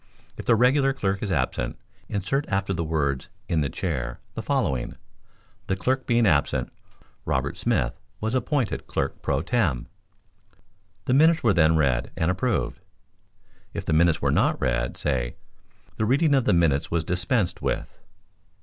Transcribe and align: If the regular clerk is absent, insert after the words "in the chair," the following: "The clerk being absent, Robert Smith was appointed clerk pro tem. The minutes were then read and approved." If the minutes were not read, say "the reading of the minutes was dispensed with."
If 0.35 0.45
the 0.45 0.55
regular 0.55 0.93
clerk 0.93 1.21
is 1.21 1.31
absent, 1.31 1.77
insert 2.09 2.49
after 2.49 2.73
the 2.73 2.83
words 2.83 3.29
"in 3.47 3.61
the 3.61 3.69
chair," 3.69 4.19
the 4.33 4.41
following: 4.41 4.95
"The 5.67 5.75
clerk 5.75 6.07
being 6.07 6.25
absent, 6.25 6.73
Robert 7.23 7.55
Smith 7.55 7.99
was 8.19 8.33
appointed 8.33 8.87
clerk 8.87 9.21
pro 9.21 9.43
tem. 9.43 9.85
The 11.05 11.13
minutes 11.13 11.43
were 11.43 11.53
then 11.53 11.77
read 11.77 12.09
and 12.17 12.31
approved." 12.31 12.79
If 13.75 13.85
the 13.85 13.93
minutes 13.93 14.23
were 14.23 14.31
not 14.31 14.59
read, 14.59 14.97
say 14.97 15.35
"the 15.97 16.05
reading 16.05 16.33
of 16.33 16.45
the 16.45 16.51
minutes 16.53 16.89
was 16.89 17.03
dispensed 17.03 17.61
with." 17.61 17.99